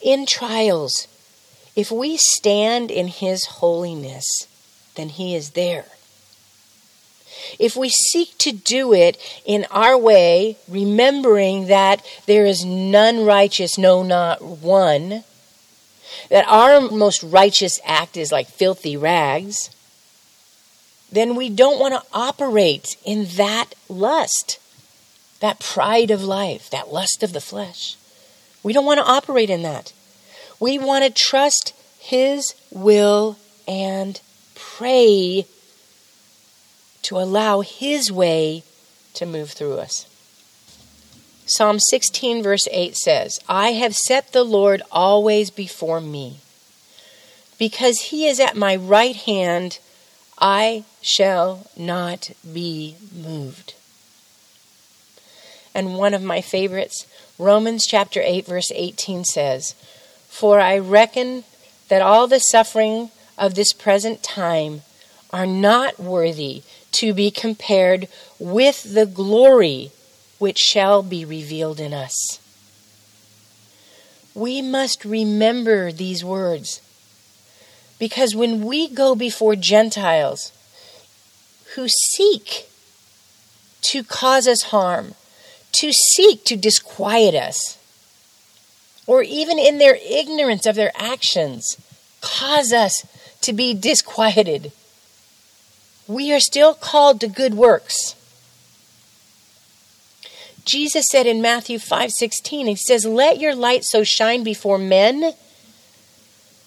In 0.00 0.26
trials, 0.26 1.08
if 1.74 1.90
we 1.90 2.16
stand 2.16 2.90
in 2.90 3.08
His 3.08 3.46
holiness, 3.46 4.46
then 4.94 5.08
He 5.08 5.34
is 5.34 5.50
there. 5.50 5.86
If 7.58 7.74
we 7.76 7.88
seek 7.88 8.36
to 8.38 8.52
do 8.52 8.92
it 8.92 9.16
in 9.44 9.66
our 9.70 9.96
way, 9.96 10.58
remembering 10.68 11.66
that 11.66 12.04
there 12.26 12.44
is 12.44 12.64
none 12.64 13.24
righteous, 13.24 13.78
no, 13.78 14.02
not 14.02 14.42
one, 14.42 15.24
that 16.28 16.46
our 16.46 16.80
most 16.80 17.22
righteous 17.22 17.80
act 17.84 18.16
is 18.16 18.30
like 18.30 18.48
filthy 18.48 18.96
rags, 18.96 19.70
then 21.10 21.36
we 21.36 21.48
don't 21.48 21.80
want 21.80 21.94
to 21.94 22.08
operate 22.12 22.96
in 23.04 23.26
that 23.36 23.74
lust, 23.88 24.58
that 25.42 25.58
pride 25.58 26.12
of 26.12 26.22
life, 26.22 26.70
that 26.70 26.92
lust 26.92 27.24
of 27.24 27.32
the 27.32 27.40
flesh. 27.40 27.96
We 28.62 28.72
don't 28.72 28.86
want 28.86 28.98
to 28.98 29.10
operate 29.10 29.50
in 29.50 29.62
that. 29.62 29.92
We 30.60 30.78
want 30.78 31.04
to 31.04 31.10
trust 31.10 31.74
His 31.98 32.54
will 32.70 33.36
and 33.66 34.20
pray 34.54 35.46
to 37.02 37.18
allow 37.18 37.62
His 37.62 38.12
way 38.12 38.62
to 39.14 39.26
move 39.26 39.50
through 39.50 39.78
us. 39.78 40.06
Psalm 41.44 41.80
16, 41.80 42.40
verse 42.40 42.68
8 42.70 42.96
says, 42.96 43.40
I 43.48 43.72
have 43.72 43.96
set 43.96 44.32
the 44.32 44.44
Lord 44.44 44.80
always 44.92 45.50
before 45.50 46.00
me. 46.00 46.36
Because 47.58 48.10
he 48.10 48.26
is 48.28 48.38
at 48.38 48.56
my 48.56 48.76
right 48.76 49.16
hand, 49.16 49.80
I 50.38 50.84
shall 51.02 51.66
not 51.76 52.30
be 52.52 52.94
moved. 53.12 53.74
And 55.74 55.96
one 55.96 56.14
of 56.14 56.22
my 56.22 56.40
favorites, 56.40 57.06
Romans 57.38 57.86
chapter 57.86 58.20
8, 58.22 58.46
verse 58.46 58.70
18 58.74 59.24
says, 59.24 59.74
For 60.28 60.60
I 60.60 60.78
reckon 60.78 61.44
that 61.88 62.02
all 62.02 62.26
the 62.26 62.40
suffering 62.40 63.10
of 63.38 63.54
this 63.54 63.72
present 63.72 64.22
time 64.22 64.82
are 65.32 65.46
not 65.46 65.98
worthy 65.98 66.62
to 66.92 67.14
be 67.14 67.30
compared 67.30 68.06
with 68.38 68.94
the 68.94 69.06
glory 69.06 69.90
which 70.38 70.58
shall 70.58 71.02
be 71.02 71.24
revealed 71.24 71.80
in 71.80 71.94
us. 71.94 72.38
We 74.34 74.62
must 74.62 75.04
remember 75.04 75.92
these 75.92 76.24
words 76.24 76.80
because 77.98 78.34
when 78.34 78.64
we 78.64 78.88
go 78.88 79.14
before 79.14 79.54
Gentiles 79.54 80.52
who 81.74 81.88
seek 81.88 82.68
to 83.82 84.02
cause 84.02 84.46
us 84.48 84.64
harm, 84.64 85.14
to 85.72 85.92
seek 85.92 86.44
to 86.44 86.56
disquiet 86.56 87.34
us, 87.34 87.78
or 89.06 89.22
even 89.22 89.58
in 89.58 89.78
their 89.78 89.98
ignorance 90.02 90.66
of 90.66 90.76
their 90.76 90.92
actions, 90.94 91.76
cause 92.20 92.72
us 92.72 93.04
to 93.40 93.52
be 93.52 93.74
disquieted, 93.74 94.72
we 96.06 96.32
are 96.32 96.40
still 96.40 96.74
called 96.74 97.20
to 97.20 97.28
good 97.28 97.54
works. 97.54 98.14
Jesus 100.64 101.08
said 101.08 101.26
in 101.26 101.42
Matthew 101.42 101.78
5:16, 101.78 102.66
he 102.66 102.76
says, 102.76 103.04
"Let 103.04 103.40
your 103.40 103.54
light 103.54 103.84
so 103.84 104.04
shine 104.04 104.44
before 104.44 104.78
men 104.78 105.34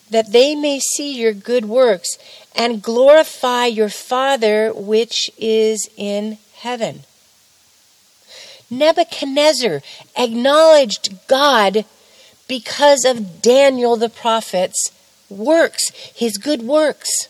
that 0.09 0.31
they 0.31 0.53
may 0.55 0.79
see 0.79 1.13
your 1.13 1.33
good 1.33 1.65
works 1.67 2.17
and 2.53 2.81
glorify 2.81 3.65
your 3.67 3.89
Father 3.89 4.73
which 4.73 5.31
is 5.37 5.89
in 5.95 6.37
heaven." 6.55 7.05
Nebuchadnezzar 8.77 9.81
acknowledged 10.17 11.27
God 11.27 11.85
because 12.47 13.05
of 13.05 13.41
Daniel 13.41 13.95
the 13.95 14.09
prophet's 14.09 14.91
works, 15.29 15.89
his 16.15 16.37
good 16.37 16.61
works. 16.61 17.27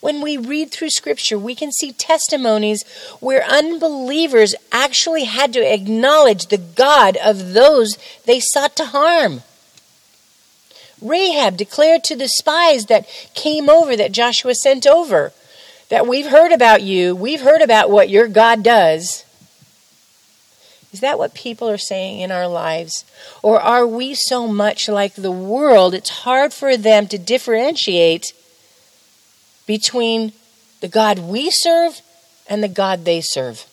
When 0.00 0.22
we 0.22 0.36
read 0.36 0.70
through 0.70 0.90
Scripture, 0.90 1.38
we 1.38 1.56
can 1.56 1.72
see 1.72 1.92
testimonies 1.92 2.84
where 3.20 3.44
unbelievers 3.44 4.54
actually 4.70 5.24
had 5.24 5.52
to 5.54 5.74
acknowledge 5.74 6.46
the 6.46 6.58
God 6.58 7.16
of 7.16 7.52
those 7.52 7.98
they 8.24 8.38
sought 8.38 8.76
to 8.76 8.86
harm. 8.86 9.42
Rahab 11.02 11.56
declared 11.56 12.04
to 12.04 12.16
the 12.16 12.28
spies 12.28 12.86
that 12.86 13.08
came 13.34 13.68
over, 13.68 13.96
that 13.96 14.12
Joshua 14.12 14.54
sent 14.54 14.86
over, 14.86 15.32
that 15.88 16.06
we've 16.06 16.26
heard 16.26 16.52
about 16.52 16.82
you, 16.82 17.14
we've 17.14 17.40
heard 17.40 17.62
about 17.62 17.90
what 17.90 18.08
your 18.08 18.28
God 18.28 18.62
does. 18.62 19.24
Is 20.92 21.00
that 21.00 21.18
what 21.18 21.34
people 21.34 21.68
are 21.68 21.78
saying 21.78 22.20
in 22.20 22.32
our 22.32 22.48
lives? 22.48 23.04
Or 23.42 23.60
are 23.60 23.86
we 23.86 24.14
so 24.14 24.48
much 24.48 24.88
like 24.88 25.14
the 25.14 25.30
world, 25.30 25.94
it's 25.94 26.08
hard 26.10 26.54
for 26.54 26.76
them 26.76 27.06
to 27.08 27.18
differentiate 27.18 28.32
between 29.66 30.32
the 30.80 30.88
God 30.88 31.18
we 31.18 31.50
serve 31.50 32.00
and 32.48 32.62
the 32.62 32.68
God 32.68 33.04
they 33.04 33.20
serve? 33.20 33.66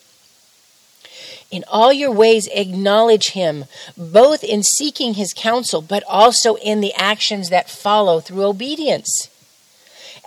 In 1.52 1.64
all 1.70 1.94
your 1.94 2.12
ways, 2.12 2.50
acknowledge 2.52 3.30
Him, 3.30 3.66
both 3.96 4.44
in 4.44 4.62
seeking 4.62 5.14
His 5.14 5.34
counsel, 5.34 5.82
but 5.82 6.04
also 6.10 6.56
in 6.56 6.82
the 6.82 6.94
actions 6.96 7.50
that 7.50 7.70
follow 7.70 8.20
through 8.20 8.44
obedience. 8.44 9.30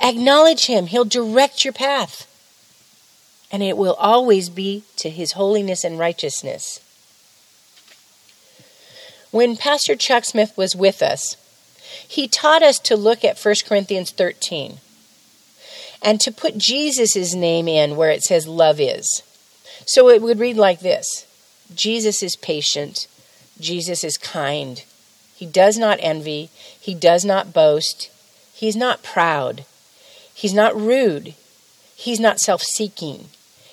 Acknowledge 0.03 0.67
Him, 0.67 0.87
He'll 0.87 1.05
direct 1.05 1.65
your 1.65 1.75
path 1.75 2.28
and 3.51 3.63
it 3.63 3.77
will 3.77 3.95
always 3.95 4.49
be 4.49 4.85
to 4.97 5.11
his 5.11 5.33
holiness 5.33 5.85
and 5.85 5.99
righteousness. 5.99 6.81
When 9.31 9.57
Pastor 9.57 9.95
Chuck 9.95 10.25
Smith 10.25 10.57
was 10.57 10.75
with 10.75 11.03
us, 11.03 11.37
he 12.07 12.29
taught 12.29 12.63
us 12.63 12.79
to 12.81 12.97
look 12.97 13.25
at 13.25 13.39
1 13.39 13.55
Corinthians 13.67 14.11
13 14.11 14.79
and 16.03 16.21
to 16.21 16.33
put 16.33 16.59
Jesus' 16.59 17.35
name 17.35 17.69
in 17.69 17.97
where 17.97 18.11
it 18.11 18.23
says 18.23 18.47
love 18.47 18.81
is. 18.81 19.23
So 19.87 20.09
it 20.09 20.23
would 20.23 20.39
read 20.39 20.57
like 20.57 20.81
this 20.81 21.27
Jesus 21.75 22.23
is 22.23 22.37
patient, 22.37 23.07
Jesus 23.61 24.05
is 24.05 24.17
kind. 24.17 24.85
He 25.35 25.47
does 25.47 25.79
not 25.79 25.99
envy, 26.01 26.51
he 26.81 26.95
does 26.95 27.25
not 27.25 27.53
boast, 27.53 28.11
he's 28.53 28.77
not 28.77 29.03
proud, 29.03 29.65
he's 30.35 30.55
not 30.55 30.75
rude, 30.75 31.35
he's 31.95 32.19
not 32.19 32.41
self 32.41 32.63
seeking. 32.63 33.29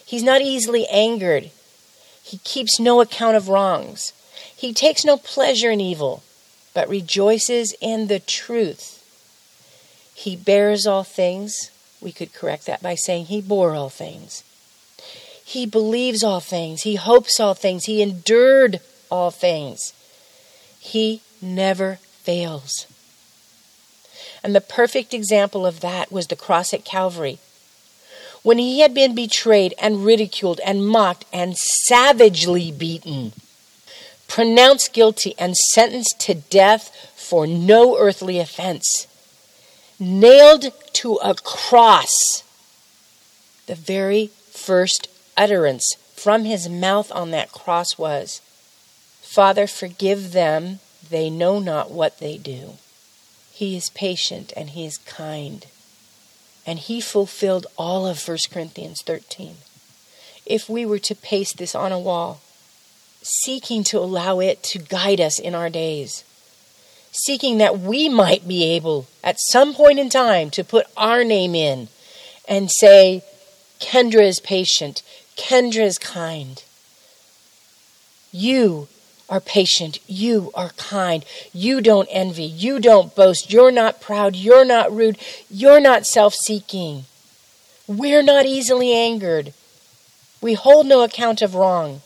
He's 0.05 0.23
not 0.23 0.41
easily 0.41 0.87
angered. 0.87 1.49
He 2.21 2.37
keeps 2.39 2.79
no 2.79 3.01
account 3.01 3.35
of 3.35 3.49
wrongs. 3.49 4.13
He 4.55 4.73
takes 4.73 5.03
no 5.03 5.17
pleasure 5.17 5.71
in 5.71 5.81
evil, 5.81 6.23
but 6.73 6.87
rejoices 6.87 7.75
in 7.81 8.07
the 8.07 8.19
truth. 8.19 9.01
He 10.13 10.35
bears 10.35 10.85
all 10.87 11.03
things. 11.03 11.71
We 11.99 12.11
could 12.11 12.33
correct 12.33 12.65
that 12.67 12.81
by 12.81 12.95
saying 12.95 13.25
he 13.25 13.41
bore 13.41 13.73
all 13.73 13.89
things. 13.89 14.43
He 15.43 15.65
believes 15.65 16.23
all 16.23 16.39
things. 16.39 16.83
He 16.83 16.95
hopes 16.95 17.39
all 17.39 17.53
things. 17.53 17.85
He 17.85 18.01
endured 18.01 18.79
all 19.11 19.31
things. 19.31 19.93
He 20.79 21.21
never 21.41 21.95
fails. 22.23 22.87
And 24.43 24.55
the 24.55 24.61
perfect 24.61 25.13
example 25.13 25.65
of 25.65 25.79
that 25.81 26.11
was 26.11 26.27
the 26.27 26.35
cross 26.35 26.73
at 26.73 26.85
Calvary 26.85 27.39
when 28.45 28.59
he 28.59 28.81
had 28.81 28.93
been 28.93 29.15
betrayed 29.15 29.73
and 29.79 30.05
ridiculed 30.05 30.59
and 30.63 30.87
mocked 30.87 31.25
and 31.33 31.57
savagely 31.57 32.71
beaten, 32.71 33.33
pronounced 34.27 34.93
guilty 34.93 35.33
and 35.39 35.57
sentenced 35.57 36.19
to 36.19 36.35
death 36.35 37.11
for 37.15 37.47
no 37.47 37.97
earthly 37.97 38.37
offense, 38.37 39.07
nailed 39.99 40.71
to 40.93 41.15
a 41.23 41.33
cross, 41.33 42.43
the 43.65 43.73
very 43.73 44.27
first 44.51 45.07
utterance 45.35 45.95
from 46.13 46.43
his 46.45 46.69
mouth 46.69 47.11
on 47.13 47.31
that 47.31 47.51
cross 47.51 47.97
was, 47.97 48.41
Father, 49.23 49.65
forgive 49.65 50.33
them, 50.33 50.81
they 51.09 51.31
know 51.31 51.57
not 51.57 51.89
what 51.89 52.19
they 52.19 52.37
do. 52.37 52.73
He 53.51 53.75
is 53.75 53.89
patient 53.89 54.53
and 54.55 54.69
he 54.69 54.85
is 54.85 54.99
kind 54.99 55.65
and 56.65 56.79
he 56.79 56.99
fulfilled 56.99 57.67
all 57.77 58.07
of 58.07 58.27
1 58.27 58.37
Corinthians 58.51 59.01
13. 59.01 59.57
If 60.45 60.69
we 60.69 60.85
were 60.85 60.99
to 60.99 61.15
paste 61.15 61.57
this 61.57 61.75
on 61.75 61.91
a 61.91 61.99
wall, 61.99 62.41
seeking 63.21 63.83
to 63.85 63.99
allow 63.99 64.39
it 64.39 64.63
to 64.63 64.79
guide 64.79 65.19
us 65.19 65.39
in 65.39 65.55
our 65.55 65.69
days, 65.69 66.23
seeking 67.11 67.57
that 67.57 67.79
we 67.79 68.09
might 68.09 68.47
be 68.47 68.63
able 68.63 69.07
at 69.23 69.39
some 69.39 69.73
point 69.73 69.99
in 69.99 70.09
time 70.09 70.49
to 70.51 70.63
put 70.63 70.85
our 70.97 71.23
name 71.23 71.55
in 71.55 71.87
and 72.47 72.69
say, 72.69 73.23
Kendra 73.79 74.21
is 74.21 74.39
patient, 74.39 75.01
Kendra 75.35 75.83
is 75.83 75.97
kind. 75.97 76.63
You 78.31 78.87
are 79.29 79.39
patient. 79.39 79.99
You 80.07 80.51
are 80.53 80.69
kind. 80.71 81.25
You 81.53 81.81
don't 81.81 82.07
envy. 82.11 82.43
You 82.43 82.79
don't 82.79 83.15
boast. 83.15 83.51
You're 83.51 83.71
not 83.71 84.01
proud. 84.01 84.35
You're 84.35 84.65
not 84.65 84.91
rude. 84.91 85.17
You're 85.49 85.79
not 85.79 86.05
self 86.05 86.33
seeking. 86.33 87.05
We're 87.87 88.23
not 88.23 88.45
easily 88.45 88.93
angered. 88.93 89.53
We 90.41 90.53
hold 90.53 90.87
no 90.87 91.01
account 91.01 91.41
of 91.41 91.55
wrong. 91.55 92.01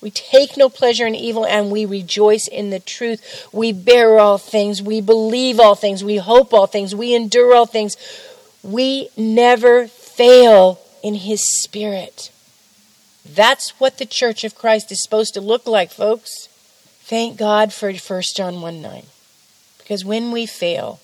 We 0.00 0.10
take 0.10 0.56
no 0.56 0.68
pleasure 0.68 1.06
in 1.06 1.16
evil 1.16 1.44
and 1.44 1.72
we 1.72 1.84
rejoice 1.84 2.46
in 2.46 2.70
the 2.70 2.78
truth. 2.78 3.48
We 3.52 3.72
bear 3.72 4.18
all 4.20 4.38
things. 4.38 4.80
We 4.80 5.00
believe 5.00 5.58
all 5.58 5.74
things. 5.74 6.04
We 6.04 6.18
hope 6.18 6.54
all 6.54 6.68
things. 6.68 6.94
We 6.94 7.14
endure 7.14 7.54
all 7.54 7.66
things. 7.66 7.96
We 8.62 9.08
never 9.16 9.88
fail 9.88 10.80
in 11.02 11.14
His 11.14 11.42
Spirit. 11.62 12.30
That's 13.28 13.70
what 13.78 13.98
the 13.98 14.06
Church 14.06 14.42
of 14.44 14.54
Christ 14.54 14.90
is 14.90 15.02
supposed 15.02 15.34
to 15.34 15.40
look 15.40 15.66
like, 15.66 15.90
folks. 15.90 16.48
Thank 17.00 17.36
God 17.36 17.72
for 17.72 17.92
1 17.92 18.22
John 18.34 18.60
1 18.60 18.82
9. 18.82 19.02
Because 19.78 20.04
when 20.04 20.32
we 20.32 20.46
fail, 20.46 21.00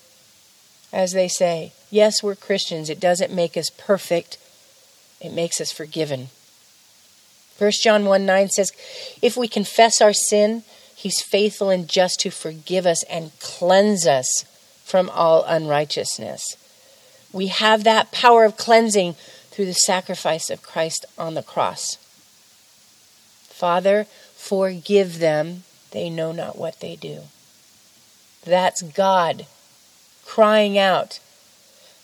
as 0.91 1.13
they 1.13 1.27
say, 1.27 1.73
yes, 1.89 2.23
we're 2.23 2.35
Christians, 2.35 2.89
it 2.89 2.99
doesn't 2.99 3.33
make 3.33 3.57
us 3.57 3.69
perfect, 3.69 4.37
it 5.19 5.33
makes 5.33 5.59
us 5.59 5.71
forgiven. 5.71 6.29
1 7.57 7.71
John 7.83 8.05
1 8.05 8.25
9 8.25 8.49
says, 8.49 8.71
If 9.21 9.37
we 9.37 9.47
confess 9.47 10.01
our 10.01 10.13
sin, 10.13 10.63
he's 10.95 11.21
faithful 11.21 11.69
and 11.69 11.87
just 11.87 12.19
to 12.21 12.31
forgive 12.31 12.85
us 12.85 13.03
and 13.03 13.31
cleanse 13.39 14.05
us 14.05 14.43
from 14.83 15.09
all 15.09 15.43
unrighteousness. 15.43 16.57
We 17.31 17.47
have 17.47 17.83
that 17.83 18.11
power 18.11 18.43
of 18.43 18.57
cleansing 18.57 19.15
through 19.51 19.65
the 19.65 19.73
sacrifice 19.73 20.49
of 20.49 20.61
Christ 20.61 21.05
on 21.17 21.33
the 21.33 21.43
cross. 21.43 21.97
Father, 23.55 24.05
forgive 24.35 25.19
them. 25.19 25.63
They 25.91 26.09
know 26.09 26.33
not 26.33 26.57
what 26.57 26.81
they 26.81 26.97
do. 26.97 27.21
That's 28.43 28.81
God 28.81 29.45
crying 30.25 30.77
out. 30.77 31.19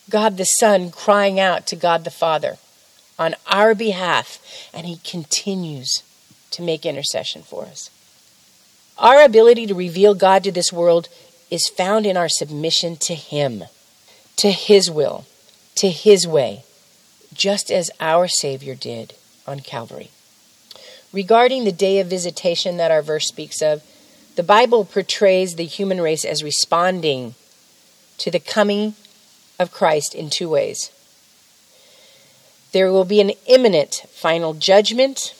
God 0.09 0.37
the 0.37 0.45
Son 0.45 0.91
crying 0.91 1.41
out 1.41 1.67
to 1.67 1.75
God 1.75 2.05
the 2.05 2.09
Father 2.09 2.57
on 3.19 3.35
our 3.47 3.75
behalf, 3.75 4.39
and 4.73 4.87
He 4.87 5.01
continues 5.03 6.03
to 6.51 6.61
make 6.61 6.85
intercession 6.85 7.41
for 7.41 7.65
us. 7.65 7.89
Our 8.97 9.21
ability 9.21 9.67
to 9.67 9.75
reveal 9.75 10.15
God 10.15 10.45
to 10.45 10.53
this 10.53 10.71
world 10.71 11.09
is 11.49 11.67
found 11.67 12.05
in 12.05 12.15
our 12.15 12.29
submission 12.29 12.95
to 12.95 13.13
Him, 13.13 13.65
to 14.37 14.51
His 14.51 14.89
will, 14.89 15.25
to 15.75 15.89
His 15.89 16.25
way, 16.25 16.63
just 17.33 17.69
as 17.69 17.91
our 17.99 18.29
Savior 18.29 18.73
did 18.73 19.15
on 19.45 19.59
Calvary. 19.59 20.11
Regarding 21.13 21.65
the 21.65 21.71
day 21.71 21.99
of 21.99 22.07
visitation 22.07 22.77
that 22.77 22.91
our 22.91 23.01
verse 23.01 23.27
speaks 23.27 23.61
of, 23.61 23.83
the 24.35 24.43
Bible 24.43 24.85
portrays 24.85 25.55
the 25.55 25.65
human 25.65 25.99
race 25.99 26.23
as 26.23 26.41
responding 26.41 27.35
to 28.17 28.31
the 28.31 28.39
coming 28.39 28.95
of 29.59 29.71
Christ 29.71 30.15
in 30.15 30.29
two 30.29 30.47
ways. 30.47 30.89
There 32.71 32.91
will 32.91 33.03
be 33.03 33.19
an 33.19 33.31
imminent 33.45 34.05
final 34.09 34.53
judgment, 34.53 35.35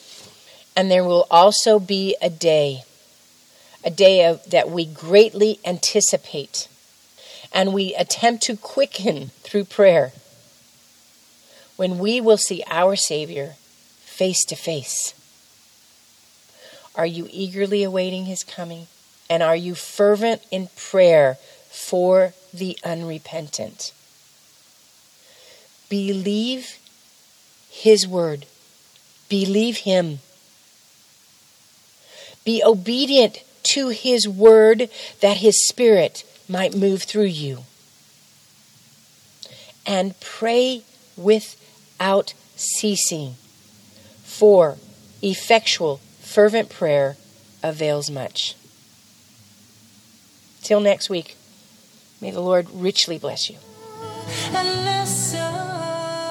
and 0.76 0.90
there 0.90 1.04
will 1.04 1.26
also 1.30 1.78
be 1.78 2.16
a 2.20 2.28
day, 2.28 2.82
a 3.82 3.90
day 3.90 4.26
of, 4.26 4.44
that 4.50 4.70
we 4.70 4.84
greatly 4.84 5.58
anticipate, 5.64 6.68
and 7.50 7.72
we 7.72 7.94
attempt 7.94 8.42
to 8.44 8.56
quicken 8.58 9.30
through 9.40 9.64
prayer, 9.64 10.12
when 11.76 11.98
we 11.98 12.20
will 12.20 12.36
see 12.36 12.62
our 12.68 12.94
Savior 12.94 13.54
face 14.04 14.44
to 14.44 14.54
face. 14.54 15.14
Are 16.94 17.06
you 17.06 17.28
eagerly 17.30 17.82
awaiting 17.82 18.26
his 18.26 18.44
coming? 18.44 18.86
And 19.30 19.42
are 19.42 19.56
you 19.56 19.74
fervent 19.74 20.42
in 20.50 20.68
prayer 20.76 21.38
for 21.70 22.34
the 22.52 22.78
unrepentant? 22.84 23.92
Believe 25.88 26.78
his 27.70 28.06
word. 28.06 28.46
Believe 29.28 29.78
him. 29.78 30.20
Be 32.44 32.62
obedient 32.62 33.42
to 33.74 33.88
his 33.88 34.28
word 34.28 34.90
that 35.20 35.38
his 35.38 35.66
spirit 35.68 36.24
might 36.48 36.74
move 36.74 37.04
through 37.04 37.24
you. 37.24 37.64
and 39.86 40.18
pray 40.20 40.82
without 41.16 42.34
ceasing. 42.56 43.34
For 44.24 44.78
effectual, 45.22 46.00
fervent 46.32 46.70
prayer 46.70 47.16
avails 47.62 48.10
much. 48.10 48.56
Till 50.62 50.80
next 50.80 51.10
week, 51.10 51.36
may 52.20 52.30
the 52.30 52.40
Lord 52.40 52.68
richly 52.72 53.18
bless 53.18 53.50
you. 53.50 53.56